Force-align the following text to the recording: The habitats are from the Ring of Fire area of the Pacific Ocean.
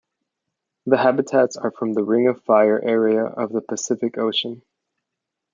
The 0.87 0.97
habitats 0.97 1.55
are 1.57 1.69
from 1.69 1.93
the 1.93 2.03
Ring 2.03 2.27
of 2.27 2.43
Fire 2.43 2.83
area 2.83 3.23
of 3.23 3.51
the 3.51 3.61
Pacific 3.61 4.17
Ocean. 4.17 4.63